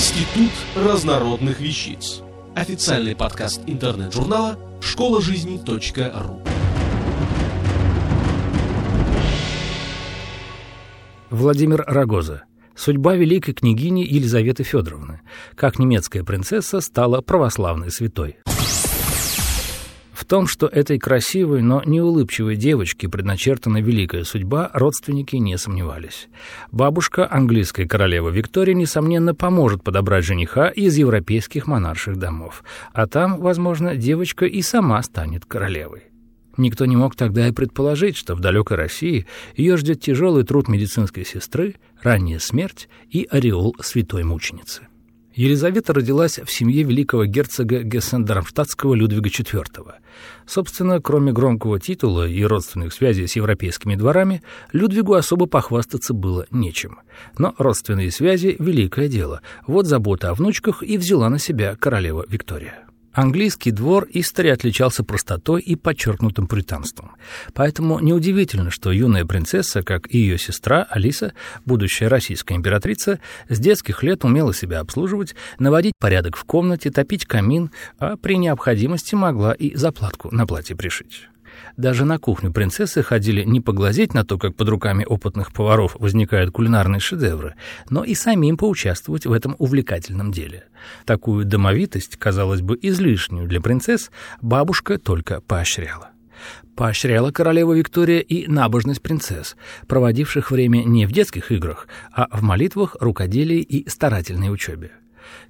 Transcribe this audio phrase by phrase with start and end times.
[0.00, 2.22] Институт разнородных вещиц.
[2.54, 6.40] Официальный подкаст интернет-журнала школа жизни .ру.
[11.28, 12.44] Владимир Рогоза.
[12.74, 15.20] Судьба великой княгини Елизаветы Федоровны.
[15.54, 18.38] Как немецкая принцесса стала православной святой.
[20.30, 26.28] Том, что этой красивой, но неулыбчивой девочке предначертана великая судьба, родственники не сомневались.
[26.70, 32.62] Бабушка английской королевы Виктория, несомненно, поможет подобрать жениха из европейских монарших домов.
[32.92, 36.04] А там, возможно, девочка и сама станет королевой.
[36.56, 41.24] Никто не мог тогда и предположить, что в далекой России ее ждет тяжелый труд медицинской
[41.24, 44.89] сестры, ранняя смерть и ореол святой мученицы.
[45.34, 49.64] Елизавета родилась в семье великого герцога Гессен-Дармштадтского Людвига IV.
[50.46, 56.98] Собственно, кроме громкого титула и родственных связей с европейскими дворами, Людвигу особо похвастаться было нечем.
[57.38, 59.40] Но родственные связи— великое дело.
[59.66, 62.89] Вот забота о внучках и взяла на себя королева Виктория.
[63.12, 67.12] Английский двор истории отличался простотой и подчеркнутым пуританством.
[67.54, 71.32] Поэтому неудивительно, что юная принцесса, как и ее сестра Алиса,
[71.64, 77.70] будущая российская императрица, с детских лет умела себя обслуживать, наводить порядок в комнате, топить камин,
[77.98, 81.28] а при необходимости могла и заплатку на платье пришить.
[81.76, 86.50] Даже на кухню принцессы ходили не поглазеть на то, как под руками опытных поваров возникают
[86.50, 87.54] кулинарные шедевры,
[87.88, 90.64] но и самим поучаствовать в этом увлекательном деле.
[91.04, 96.10] Такую домовитость, казалось бы, излишнюю для принцесс, бабушка только поощряла.
[96.74, 102.96] Поощряла королева Виктория и набожность принцесс, проводивших время не в детских играх, а в молитвах,
[103.00, 104.92] рукоделии и старательной учебе.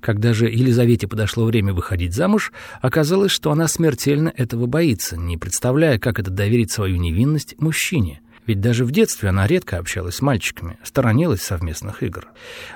[0.00, 5.98] Когда же Елизавете подошло время выходить замуж, оказалось, что она смертельно этого боится, не представляя,
[5.98, 8.20] как это доверить свою невинность мужчине.
[8.46, 12.26] Ведь даже в детстве она редко общалась с мальчиками, сторонилась совместных игр.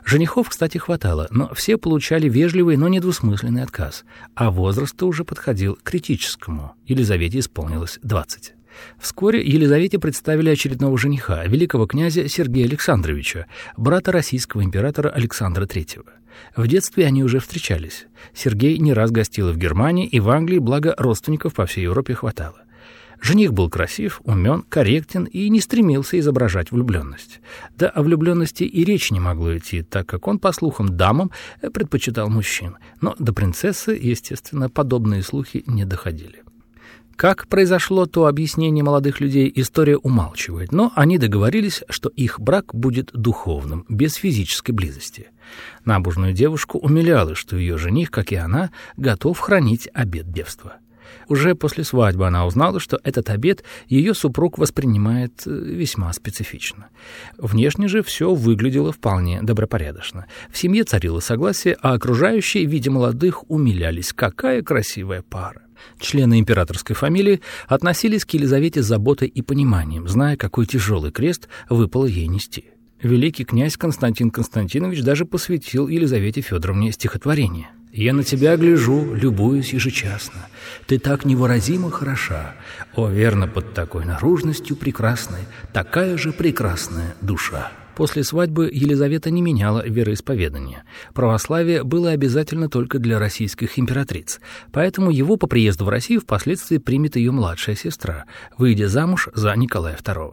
[0.05, 4.05] Женихов, кстати, хватало, но все получали вежливый, но недвусмысленный отказ.
[4.35, 6.75] А возраст уже подходил к критическому.
[6.87, 8.55] Елизавете исполнилось 20.
[8.99, 13.47] Вскоре Елизавете представили очередного жениха, великого князя Сергея Александровича,
[13.77, 16.05] брата российского императора Александра III.
[16.57, 18.07] В детстве они уже встречались.
[18.35, 22.65] Сергей не раз гостил в Германии и в Англии, благо родственников по всей Европе хватало.
[23.25, 27.41] Жених был красив, умен, корректен и не стремился изображать влюбленность.
[27.77, 31.31] Да о влюбленности и речь не могло идти, так как он, по слухам, дамам
[31.73, 32.77] предпочитал мужчин.
[33.01, 36.44] Но до принцессы, естественно, подобные слухи не доходили.
[37.17, 43.11] Как произошло то объяснение молодых людей, история умалчивает, но они договорились, что их брак будет
[43.13, 45.29] духовным, без физической близости.
[45.85, 50.79] Набожную девушку умиляло, что ее жених, как и она, готов хранить обет девства.
[51.29, 56.89] Уже после свадьбы она узнала, что этот обет ее супруг воспринимает э, весьма специфично.
[57.39, 60.27] Внешне же все выглядело вполне добропорядочно.
[60.51, 64.13] В семье царило согласие, а окружающие, видя молодых, умилялись.
[64.13, 65.64] Какая красивая пара!
[65.99, 72.07] Члены императорской фамилии относились к Елизавете с заботой и пониманием, зная, какой тяжелый крест выпало
[72.07, 72.67] ей нести.
[73.03, 77.69] Великий князь Константин Константинович даже посвятил Елизавете Федоровне стихотворение.
[77.93, 80.47] «Я на тебя гляжу, любуюсь ежечасно.
[80.87, 82.55] Ты так невыразимо хороша.
[82.97, 85.41] О, верно, под такой наружностью прекрасной,
[85.73, 87.71] такая же прекрасная душа».
[87.97, 90.83] После свадьбы Елизавета не меняла вероисповедание.
[91.15, 94.41] Православие было обязательно только для российских императриц,
[94.73, 98.25] поэтому его по приезду в Россию впоследствии примет ее младшая сестра,
[98.59, 100.33] выйдя замуж за Николая II.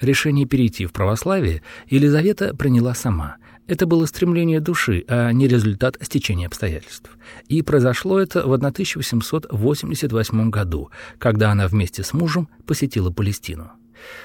[0.00, 3.36] Решение перейти в православие Елизавета приняла сама.
[3.66, 7.10] Это было стремление души, а не результат стечения обстоятельств.
[7.48, 13.72] И произошло это в 1888 году, когда она вместе с мужем посетила Палестину.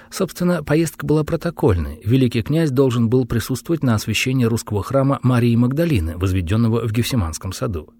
[0.10, 2.02] Собственно, поездка была протокольной.
[2.04, 7.94] Великий князь должен был присутствовать на освящении русского храма Марии Магдалины, возведенного в Гефсиманском саду.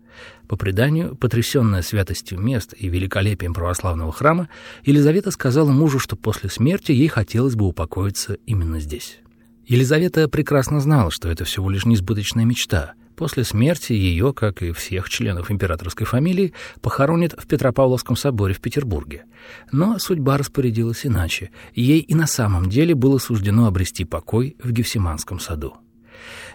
[0.48, 4.50] По преданию, потрясенная святостью мест и великолепием православного храма,
[4.86, 9.20] Елизавета сказала мужу, что после смерти ей хотелось бы упокоиться именно здесь.
[9.66, 15.10] Елизавета прекрасно знала, что это всего лишь несбыточная мечта— После смерти ее, как и всех
[15.10, 19.26] членов императорской фамилии, похоронят в Петропавловском соборе в Петербурге.
[19.72, 21.52] Но судьба распорядилась иначе.
[21.76, 25.78] Ей и на самом деле было суждено обрести покой в Гефсиманском саду.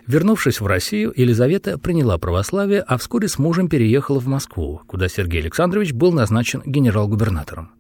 [0.07, 5.43] Вернувшись в Россию, Елизавета приняла православие, а вскоре с мужем переехала в Москву, куда Сергей
[5.43, 7.73] Александрович был назначен генерал-губернатором.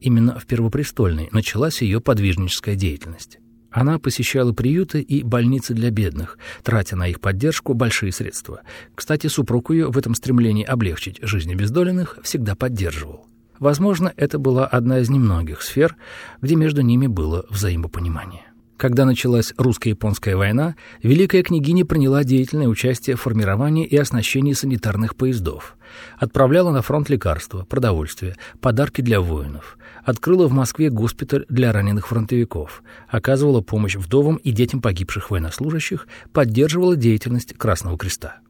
[0.00, 3.38] Именно в Первопрестольной началась ее подвижническая деятельность.
[3.76, 8.62] Она посещала приюты и больницы для бедных, тратя на их поддержку большие средства.
[8.94, 13.26] Кстати, супруг ее в этом стремлении облегчить жизнь обездоленных всегда поддерживал.
[13.58, 15.94] Возможно, это была одна из немногих сфер,
[16.40, 18.44] где между ними было взаимопонимание.
[18.76, 25.76] Когда началась русско-японская война, Великая княгиня приняла деятельное участие в формировании и оснащении санитарных поездов.
[26.18, 29.78] Отправляла на фронт лекарства, продовольствие, подарки для воинов.
[30.04, 32.82] Открыла в Москве госпиталь для раненых фронтовиков.
[33.08, 36.06] Оказывала помощь вдовам и детям погибших военнослужащих.
[36.32, 38.40] Поддерживала деятельность Красного Креста.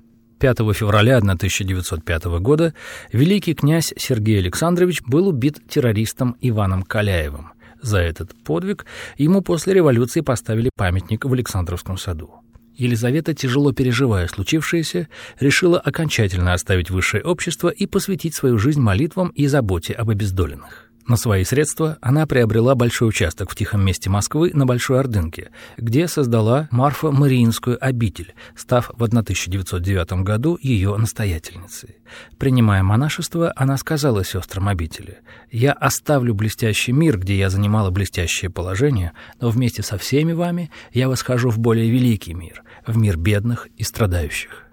[0.41, 2.75] 5 февраля 1905 года
[3.13, 7.53] великий князь Сергей Александрович был убит террористом Иваном Каляевым.
[7.83, 8.87] За этот подвиг
[9.17, 12.43] ему после революции поставили памятник в Александровском саду.
[12.75, 15.09] Елизавета, тяжело переживая случившееся,
[15.41, 20.86] решила окончательно оставить высшее общество и посвятить свою жизнь молитвам и заботе об обездоленных.
[21.07, 26.09] На свои средства она приобрела большой участок в тихом месте Москвы на Большой Ордынке, где
[26.09, 31.97] создала Марфа-Мариинскую обитель, став в 1909 году ее настоятельницей.
[32.39, 35.19] Принимая монашество, она сказала сестрам обители,
[35.53, 41.09] «Я оставлю блестящий мир, где я занимала блестящее положение, но вместе со всеми вами я
[41.09, 44.66] восхожу в более великий мир, в мир бедных и страдающих».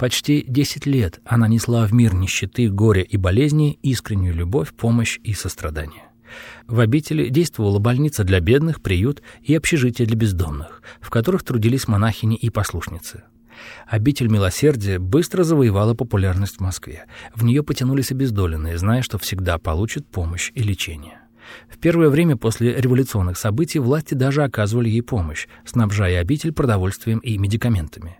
[0.00, 5.34] Почти 10 лет она несла в мир нищеты, горя и болезни искреннюю любовь, помощь и
[5.34, 6.04] сострадание.
[6.66, 12.34] В обители действовала больница для бедных, приют и общежитие для бездомных, в которых трудились монахини
[12.34, 13.24] и послушницы.
[13.86, 17.04] Обитель милосердия быстро завоевала популярность в Москве.
[17.34, 21.19] В нее потянулись обездоленные, зная, что всегда получат помощь и лечение.
[21.68, 27.38] В первое время после революционных событий власти даже оказывали ей помощь, снабжая обитель продовольствием и
[27.38, 28.18] медикаментами.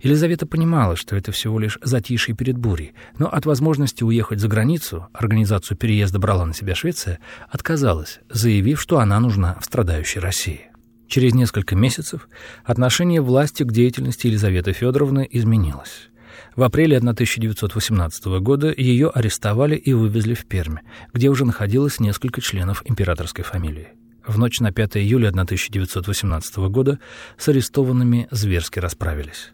[0.00, 5.08] Елизавета понимала, что это всего лишь затишье перед бурей, но от возможности уехать за границу,
[5.12, 10.72] организацию переезда брала на себя Швеция, отказалась, заявив, что она нужна в страдающей России.
[11.06, 12.28] Через несколько месяцев
[12.64, 16.08] отношение власти к деятельности Елизаветы Федоровны изменилось.
[16.56, 20.78] В апреле 1918 года ее арестовали и вывезли в Пермь,
[21.12, 23.88] где уже находилось несколько членов императорской фамилии.
[24.26, 27.00] В ночь на 5 июля 1918 года
[27.36, 29.50] с арестованными зверски расправились.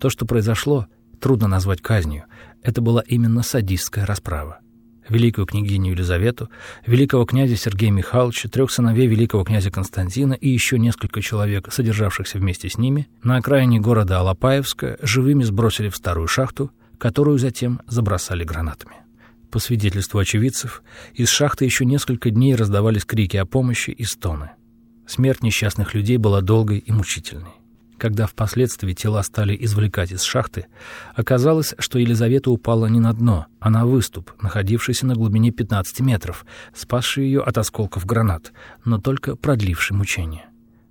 [0.00, 0.86] То, что произошло,
[1.20, 2.24] трудно назвать казнью.
[2.62, 4.60] Это была именно садистская расправа.
[5.08, 6.50] Великую княгиню Елизавету,
[6.86, 12.68] великого князя Сергея Михайловича, трех сыновей великого князя Константина и еще несколько человек, содержавшихся вместе
[12.68, 18.96] с ними, на окраине города Алапаевска живыми сбросили в старую шахту, которую затем забросали гранатами.
[19.50, 20.82] По свидетельству очевидцев,
[21.14, 24.50] из шахты еще несколько дней раздавались крики о помощи и стоны.
[25.06, 27.57] Смерть несчастных людей была долгой и мучительной.
[27.98, 30.66] Когда впоследствии тела стали извлекать из шахты,
[31.16, 36.46] оказалось, что Елизавета упала не на дно, а на выступ, находившийся на глубине 15 метров,
[36.72, 38.52] спасший ее от осколков гранат,
[38.84, 40.44] но только продливший мучение.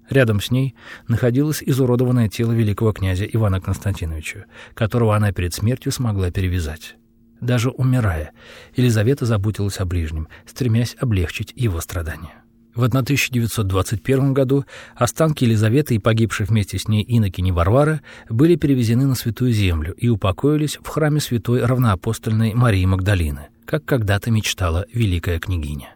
[0.09, 0.75] Рядом с ней
[1.07, 6.97] находилось изуродованное тело великого князя Ивана Константиновича, которого она перед смертью смогла перевязать.
[7.39, 8.31] Даже умирая,
[8.75, 12.43] Елизавета заботилась о ближнем, стремясь облегчить его страдания.
[12.77, 14.63] В 1921 году
[14.95, 20.09] останки Елизаветы и погибшей вместе с ней инокини Варвары были перевезены на Святую Землю и
[20.09, 25.95] упокоились в храме святой равноапостольной Марии Магдалины, как когда-то мечтала великая княгиня.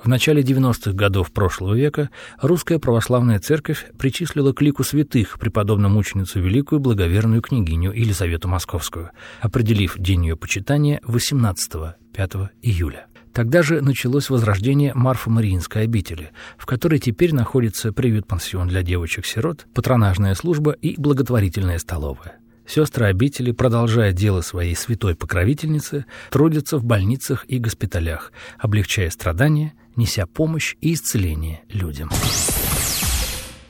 [0.00, 2.10] В начале 90-х годов прошлого века
[2.40, 9.10] русская православная церковь причислила к лику святых преподобную мученицу великую благоверную княгиню Елизавету Московскую,
[9.40, 13.06] определив день ее почитания 18-5 июля.
[13.32, 20.72] Тогда же началось возрождение Марфа-Мариинской обители, в которой теперь находится приют-пансион для девочек-сирот, патронажная служба
[20.72, 22.36] и благотворительная столовая.
[22.66, 30.26] Сестры обители, продолжая дело своей святой покровительницы, трудятся в больницах и госпиталях, облегчая страдания, неся
[30.26, 32.10] помощь и исцеление людям.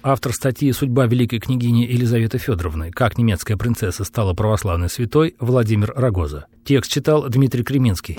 [0.03, 2.91] Автор статьи «Судьба великой княгини Елизаветы Федоровны.
[2.91, 6.47] Как немецкая принцесса стала православной святой» Владимир Рогоза.
[6.65, 8.19] Текст читал Дмитрий Креминский.